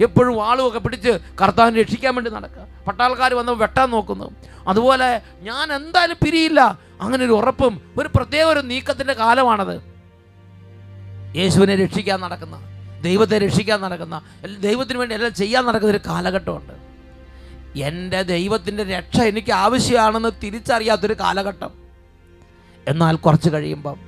എപ്പോഴും 0.03 0.47
ആളുമൊക്കെ 0.47 0.79
പിടിച്ച് 0.79 1.19
കർത്താവിനെ 1.43 1.81
രക്ഷിക്കാൻ 1.81 2.15
വേണ്ടി 2.15 2.31
നടക്കുക 2.31 2.67
പട്ടാൾക്കാർ 2.87 3.35
വന്ന് 3.35 3.53
വെട്ടാൻ 3.53 3.91
നോക്കുന്നു. 3.91 4.31
അതുപോലെ 4.69 5.21
ഞാൻ 5.41 5.73
എന്തായാലും 5.73 6.17
പിരിയില്ല. 6.25 6.79
അങ്ങനെ 7.01 7.25
ഒരു 7.25 7.33
ഉറപ്പും 7.33 7.81
ഒരു 7.99 8.09
പ്രത്യേക 8.17 8.45
ഒരു 8.45 8.61
നീക്കത്തിന്റെ 8.61 9.13
കാലമാണത്. 9.13 9.83
യേശുവിനെ 11.37 11.77
രക്ഷിക്കാൻ 11.77 12.21
നടക്കുന്ന 12.21 12.57
ദൈവത്തെ 13.03 13.39
രക്ഷിക്കാൻ 13.39 13.81
നടക്കുന്ന 13.81 14.23
ദൈവത്തിന് 14.61 14.99
വേണ്ടി 14.99 15.15
എല്ലാം 15.15 15.35
ചെയ്യാൻ 15.35 15.67
നടക്കുന്ന 15.67 15.97
ഒരു 15.97 16.01
കാലഘട്ടമുണ്ട്. 16.07 16.73
എന്റെ 17.79 18.23
ദൈവത്തിന്റെ 18.23 18.85
രക്ഷ 18.85 19.21
എനിക്ക് 19.21 19.53
ആവശ്യമാണെന്ന് 19.53 20.33
തിരിച്ചറിയാത്തൊരു 20.43 21.15
കാലഘട്ടം. 21.15 21.84
എന്നാൽ 22.89 23.17
കുറച്ച് 23.17 23.51
കഴിയുമ്പം 23.51 24.01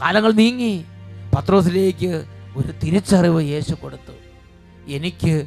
കാലങ്ങൾ 0.00 0.32
നീങ്ങി 0.32 0.84
പത്രോസിലേക്ക് 1.36 2.24
ഒരു 2.56 2.72
തിരിച്ചറിവ് 2.84 3.42
യേശു 3.42 3.74
കൊടുത്തു. 3.74 4.12
എനിക്ക് 4.86 5.46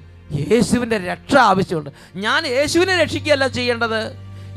യേശുവിന്റെ 0.52 0.98
രക്ഷ 0.98 1.36
ആവശ്യമുണ്ട്. 1.36 1.90
ഞാൻ 2.16 2.48
യേശുവിനെ 2.48 2.96
രക്ഷിക്കുകയല്ല 2.96 3.48
ചെയ്യേണ്ടത്. 3.48 4.14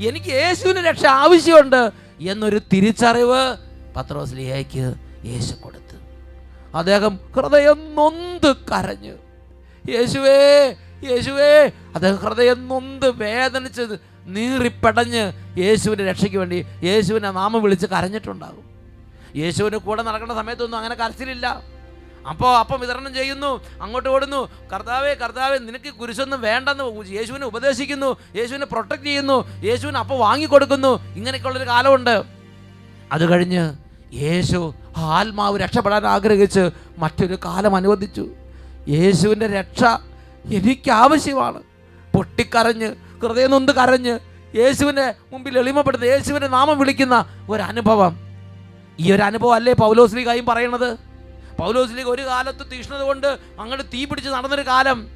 എനിക്ക് 0.09 0.27
യേശുവിന് 0.27 0.79
രക്ഷ 0.79 1.07
ആവശ്യമുണ്ട് 1.07 1.91
എന്നൊരു 2.21 2.61
തിരിച്ചറിവ് 2.73 3.57
പത്രോസിലേക്ക് 3.97 4.95
യേശു 5.25 5.55
കൊടുത്തു. 5.55 5.97
അദ്ദേഹം 6.77 7.21
ഹൃദയം 7.37 7.95
നൊന്ത് 7.95 8.57
കരഞ്ഞു. 8.57 9.13
യേശുവേ 9.91 10.75
യേശുവേ 11.05 11.71
അദ്ദേഹം 11.95 12.17
ഹൃദയം 12.17 12.69
നൊന്ത് 12.69 13.11
വേദനിച്ച് 13.11 13.83
നീറിപ്പടഞ്ഞ് 14.25 15.33
യേശുവിന്റെ 15.59 16.05
രക്ഷയ്ക്ക് 16.05 16.37
വേണ്ടി 16.37 16.67
യേശുവിനെ 16.85 17.31
നാമം 17.31 17.63
വിളിച്ച് 17.63 17.87
കരഞ്ഞിട്ടുണ്ടാകും. 17.87 18.67
യേശുവിന് 19.37 19.77
കൂടെ 19.77 20.03
നടക്കുന്ന 20.03 20.35
സമയത്തൊന്നും 20.35 20.79
അങ്ങനെ 20.79 20.95
കരച്ചിലില്ല. 20.95 21.63
അപ്പോൾ 22.29 22.59
അപ്പം 22.59 22.81
വിതരണം 22.81 23.15
ചെയ്യുന്നു 23.15 23.65
അങ്ങോട്ട് 23.83 24.09
ഓടുന്നു. 24.09 24.49
കർത്താവേ 24.73 25.15
കർത്താവേ 25.15 25.59
നിനക്ക് 25.59 25.95
കുരിശൊന്നും 25.95 26.41
വേണ്ടെന്ന് 26.41 27.11
യേശുവിനെ 27.11 27.47
ഉപദേശിക്കുന്നു 27.47 28.17
യേശുവിനെ 28.37 28.67
പ്രൊട്ടക്റ്റ് 28.67 29.05
ചെയ്യുന്നു 29.05 29.65
യേശുവിനെ 29.65 29.99
അപ്പം 29.99 30.19
വാങ്ങിക്കൊടുക്കുന്നു. 30.19 31.15
ഇങ്ങനെയൊക്കെയുള്ളൊരു 31.15 31.69
കാലമുണ്ട്. 31.69 32.23
അത് 33.13 33.31
കഴിഞ്ഞ് 33.31 33.77
യേശു 34.15 34.75
ആത്മാവ് 34.97 35.61
രക്ഷപ്പെടാൻ 35.61 36.07
ആഗ്രഹിച്ച് 36.07 36.71
മറ്റൊരു 36.99 37.39
കാലം 37.45 37.77
അനുവദിച്ചു. 37.77 38.29
യേശുവിന്റെ 38.89 39.47
രക്ഷ 39.47 39.85
എനിക്ക് 40.55 40.91
ആവശ്യമാണ് 40.91 41.63
പൊട്ടിക്കരഞ്ഞ് 42.15 42.95
ഹൃദയം 43.23 43.51
നൊന്ത് 43.51 43.73
കരഞ്ഞ് 43.73 44.19
യേശുവിനെ 44.55 45.15
മുമ്പിൽ 45.33 45.59
എളിമപ്പെടുന്ന 45.59 46.05
യേശുവിന്റെ 46.05 46.49
നാമം 46.49 46.79
വിളിക്കുന്ന 46.79 47.25
ഒരനുഭവം. 47.49 48.19
ഈ 49.01 49.13
ഒരു 49.13 49.23
അനുഭവം 49.23 49.55
അല്ലേ 49.55 49.73
പൗലോസ്ലികായും 49.73 50.47
പറയണത് 50.47 50.97
പൗലോസ്ലിക 51.59 52.07
ഒരു 52.07 52.23
കാലത്ത് 52.23 52.71
തീഷ്ണത 52.73 53.01
കൊണ്ട് 53.01 53.27
അങ്ങോട്ട് 53.61 53.85
തീ 53.93 54.05
പിടിച്ച് 54.05 54.31
നടന്നൊരു 54.31 54.63
കാലം. 54.63 55.07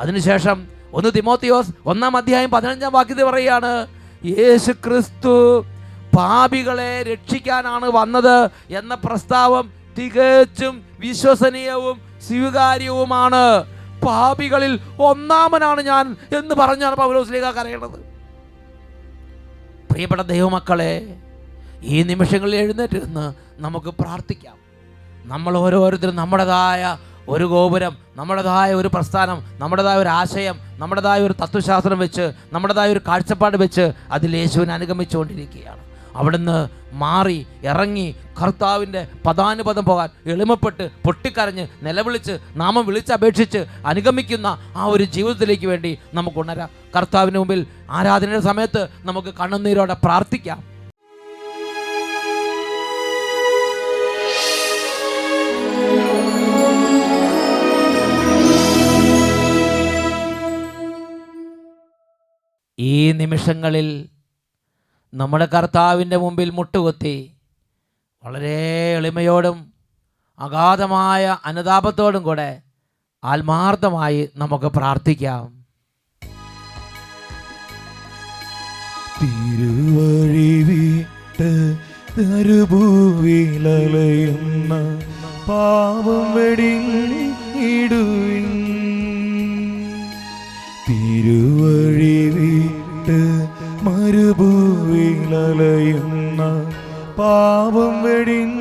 അതിനുശേഷം 0.00 0.66
ഒന്ന് 0.92 1.10
തിമോത്തിയോസ് 1.16 1.70
ഒന്നാം 1.86 2.16
അധ്യായം 2.16 2.50
പതിനഞ്ചാം 2.50 2.92
വാക്യത്തിൽ 2.92 3.24
പറയുകയാണ് 3.24 3.86
യേശു 4.24 4.72
ക്രിസ്തു 4.72 5.64
പാപികളെ 6.16 7.02
രക്ഷിക്കാനാണ് 7.02 7.86
വന്നത് 7.86 8.50
എന്ന 8.68 8.94
പ്രസ്താവം 8.94 9.72
തികച്ചും 9.98 10.84
വിശ്വസനീയവും 10.98 12.00
സ്വീകാര്യവുമാണ്. 12.26 13.75
പാപികളിൽ 14.06 14.74
ഒന്നാമനാണ് 15.08 15.80
ഞാൻ 15.90 16.04
എന്ന് 16.38 16.54
പറഞ്ഞാണ് 16.62 16.96
പൗലോസ്ലിക 17.02 17.46
കരയണത് 17.58 17.98
പ്രിയപ്പെട്ട 19.90 20.22
ദൈവമക്കളെ 20.32 20.92
ഈ 21.94 21.96
നിമിഷങ്ങളിൽ 22.10 22.56
എഴുന്നേറ്റ് 22.62 22.98
നിന്ന് 23.04 23.26
നമുക്ക് 23.64 23.90
പ്രാർത്ഥിക്കാം. 24.00 24.56
നമ്മൾ 25.32 25.52
ഓരോരുത്തരും 25.62 26.16
നമ്മുടേതായ 26.22 26.82
ഒരു 27.34 27.46
ഗോപുരം 27.52 27.94
നമ്മുടേതായ 28.18 28.70
ഒരു 28.80 28.88
പ്രസ്ഥാനം 28.94 29.38
നമ്മുടേതായ 29.62 29.96
ഒരു 30.02 30.10
ആശയം 30.20 30.56
നമ്മുടേതായ 30.82 31.18
ഒരു 31.28 31.34
തത്വശാസ്ത്രം 31.40 31.98
വെച്ച് 32.04 32.24
നമ്മുടേതായ 32.54 32.88
ഒരു 32.94 33.02
കാഴ്ചപ്പാട് 33.08 33.56
വെച്ച് 33.64 33.84
അതിൽ 34.16 34.30
യേശുവിനെ 34.40 34.72
അനുഗമിച്ചുകൊണ്ടിരിക്കുകയാണ്. 34.76 35.82
അവിടുന്ന് 36.16 36.56
മാറി 36.92 37.38
ഇറങ്ങി 37.64 38.06
കർത്താവിന്റെ 38.40 39.02
പദാനുപദം 39.26 39.84
പോകാൻ 39.84 40.08
എളിമപ്പെട്ട് 40.26 40.84
പൊട്ടിക്കരഞ്ഞ് 41.04 41.66
നിലവിളിച്ച് 41.82 42.38
നാമം 42.56 42.86
വിളിച്ചപേക്ഷിച്ച് 42.86 43.60
അനുഗമിക്കുന്ന 43.86 44.46
ആ 44.76 44.84
ഒരു 44.84 45.04
ജീവിതത്തിലേക്ക് 45.04 45.66
വേണ്ടി 45.66 45.92
നമുക്ക് 46.14 46.38
ഉണരാം. 46.38 46.70
കർത്താവിന് 46.96 47.38
മുമ്പിൽ 47.38 47.66
ആരാധനയുടെ 47.90 48.44
സമയത്ത് 48.50 48.88
നമുക്ക് 49.04 49.34
കണ്ണുനീരോടെ 49.40 49.96
പ്രാർത്ഥിക്കാം. 50.04 50.76
ഈ 62.78 63.12
നിമിഷങ്ങളിൽ 63.12 63.88
നമ്മുടെ 65.16 65.46
കർത്താവിന്റെ 65.46 66.16
മുമ്പിൽ 66.16 66.50
മുട്ടുകുത്തി 66.50 67.30
വളരെ 68.24 68.94
എളിമയോടും 68.96 69.72
അഗാധമായ 70.38 71.36
അനുതാപത്തോടും 71.44 72.22
കൂടെ 72.22 72.62
ആത്മാർത്ഥമായി 73.24 74.28
നമുക്ക് 74.36 74.64
പ്രാർത്ഥിക്കാം. 74.64 75.64
തിരുവഴി 79.22 80.62
പാപം 85.48 86.34
വെടിഞ്ഞിടുവിൻ. 86.34 87.26
തിരുവഴി 90.88 92.30
വിട്ട് 92.30 93.35
മരുഭൂവിലലയുന്ന 93.86 94.42
പാപം 97.18 97.94
വെടിഞ്ഞിടുവിൻ. 98.04 98.52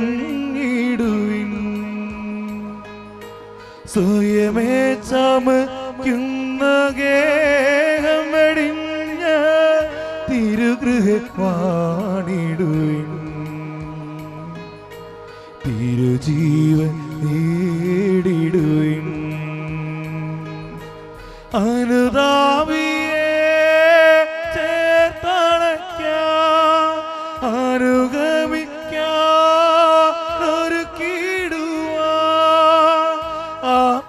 സ്വയമേ 3.94 4.76
ചമയ്ക്കുന്ന 5.10 6.64
ഗേഹം 7.00 8.26
വെടിഞ്ഞ 8.34 9.24
തിരുഗൃഹ 10.30 11.08
വാണിടുവിൻ 11.40 13.10
തിരുജീവൻ 15.66 16.96
നേടിടുവിൻ. 17.24 19.06
അനുതാപിയെ 21.60 22.55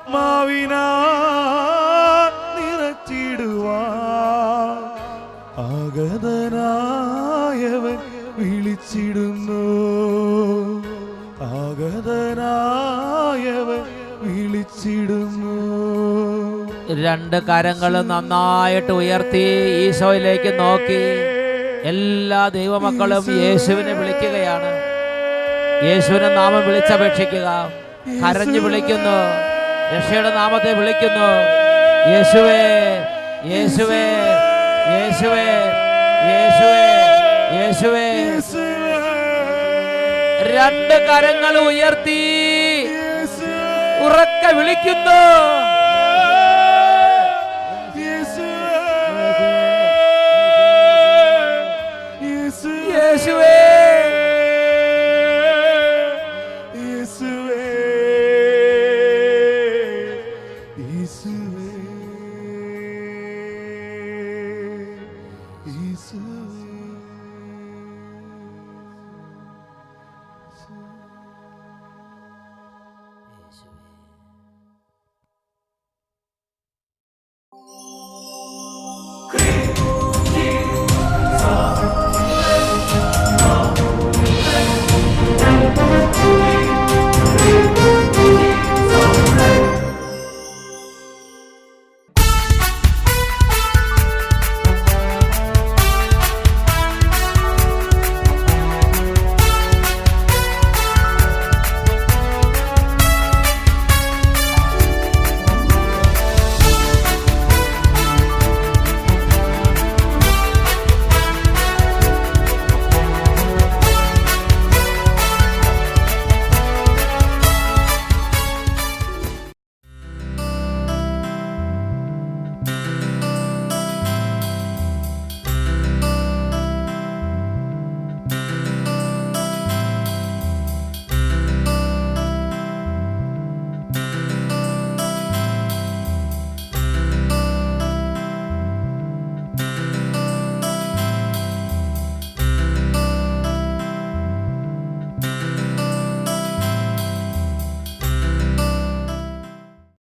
ആത്മാവിനാ 0.06 0.84
നിറച്ചിടുവാ 2.56 3.78
ആഗതനായവൻ 5.68 7.98
വിളിച്ചിടുന്നു. 8.38 9.62
ആഗതനായവൻ 11.42 13.82
വിളിച്ചിടുന്നു. 14.22 15.56
രണ്ട് 17.02 17.42
കരങ്ങൾ 17.42 18.02
നന്നായിട്ട് 18.02 18.92
ഉയർത്തി 18.92 19.44
ഈശോയിലേക്ക് 19.88 20.58
നോക്കി. 20.58 21.02
എല്ലാ 21.88 22.48
ദൈവമക്കളും 22.48 23.40
യേശുവിനെ 23.40 23.92
വിളിക്കുകയാണ്. 23.92 24.72
യേശുവിനെ 25.84 26.34
നാമം 26.34 26.68
വിളിച്ചപേക്ഷിക്കുക. 26.68 27.72
കരഞ്ഞു 28.22 28.58
വിളിക്കുന്നു. 28.58 29.45
രക്ഷയുടെ 29.92 30.30
നാമത്തെ 30.30 30.72
വിളിക്കുന്നു. 30.78 31.28
യേശുവേ 32.12 32.62
യേശുവേ 33.52 34.04
യേശുവേ 34.94 35.46
യേശുവേ 36.30 36.82
യേശുവേ. 37.58 38.06
രണ്ട് 40.56 40.96
കരങ്ങൾ 41.08 41.54
ഉയർത്തി 41.58 42.20
ഉറക്ക 44.06 44.44
വിളിക്കുന്നു. 44.58 45.20